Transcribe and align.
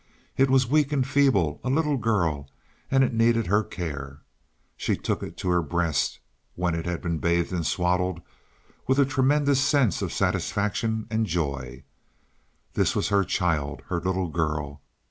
It 0.35 0.49
was 0.49 0.65
weak 0.65 0.91
and 0.91 1.05
feeble—a 1.05 1.69
little 1.69 1.95
girl, 1.97 2.49
and 2.89 3.03
it 3.03 3.13
needed 3.13 3.45
her 3.45 3.63
care. 3.63 4.21
She 4.75 4.95
took 4.97 5.21
it 5.21 5.37
to 5.37 5.49
her 5.49 5.61
breast, 5.61 6.17
when 6.55 6.73
it 6.73 6.87
had 6.87 7.03
been 7.03 7.19
bathed 7.19 7.51
and 7.53 7.63
swaddled, 7.63 8.19
with 8.87 8.97
a 8.97 9.05
tremendous 9.05 9.61
sense 9.61 10.01
of 10.01 10.11
satisfaction 10.11 11.05
and 11.11 11.27
joy. 11.27 11.83
This 12.73 12.95
was 12.95 13.09
her 13.09 13.23
child, 13.23 13.83
her 13.89 13.99
little 14.01 14.29
girl. 14.29 14.81